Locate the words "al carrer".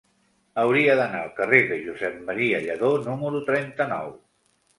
1.25-1.59